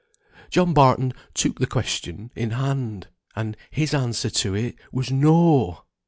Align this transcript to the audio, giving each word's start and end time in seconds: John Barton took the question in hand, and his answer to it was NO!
John 0.49 0.73
Barton 0.73 1.13
took 1.35 1.59
the 1.59 1.67
question 1.67 2.31
in 2.35 2.49
hand, 2.49 3.09
and 3.35 3.55
his 3.69 3.93
answer 3.93 4.31
to 4.31 4.55
it 4.55 4.75
was 4.91 5.11
NO! 5.11 5.83